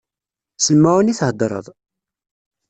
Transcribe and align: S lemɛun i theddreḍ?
S 0.59 0.65
lemɛun 0.75 1.11
i 1.11 1.13
theddreḍ? 1.19 1.65